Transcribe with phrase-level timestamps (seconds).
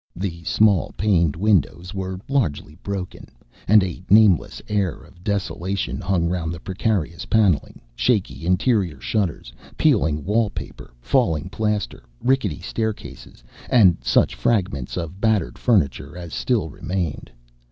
[0.15, 3.27] The small paned windows were largely broken,
[3.67, 10.25] and a nameless air of desolation hung round the precarious panelling, shaky interior shutters, peeling
[10.25, 17.29] wall paper, falling plaster, rickety staircases, and such fragments of battered furniture as still remained.